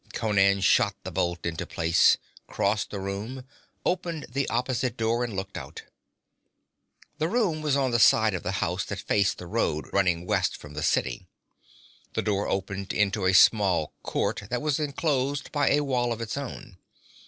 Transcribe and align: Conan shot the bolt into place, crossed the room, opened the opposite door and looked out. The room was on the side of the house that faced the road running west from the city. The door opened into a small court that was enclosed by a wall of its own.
Conan 0.13 0.61
shot 0.61 0.95
the 1.03 1.11
bolt 1.11 1.45
into 1.45 1.67
place, 1.67 2.17
crossed 2.47 2.89
the 2.89 2.99
room, 2.99 3.43
opened 3.85 4.25
the 4.29 4.49
opposite 4.49 4.97
door 4.97 5.23
and 5.23 5.35
looked 5.35 5.57
out. 5.59 5.83
The 7.19 7.27
room 7.27 7.61
was 7.61 7.75
on 7.75 7.91
the 7.91 7.99
side 7.99 8.33
of 8.33 8.41
the 8.41 8.53
house 8.65 8.83
that 8.85 8.97
faced 8.99 9.37
the 9.37 9.45
road 9.45 9.87
running 9.93 10.25
west 10.25 10.57
from 10.57 10.73
the 10.73 10.81
city. 10.81 11.27
The 12.15 12.23
door 12.23 12.47
opened 12.49 12.93
into 12.93 13.25
a 13.27 13.33
small 13.35 13.93
court 14.01 14.45
that 14.49 14.63
was 14.63 14.79
enclosed 14.79 15.51
by 15.51 15.69
a 15.69 15.81
wall 15.83 16.11
of 16.11 16.19
its 16.21 16.35
own. 16.35 16.79